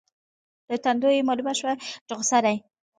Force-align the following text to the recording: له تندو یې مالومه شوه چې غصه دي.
له 0.69 0.75
تندو 0.83 1.07
یې 1.15 1.27
مالومه 1.27 1.53
شوه 1.59 1.73
چې 2.05 2.13
غصه 2.17 2.37
دي. 2.45 2.55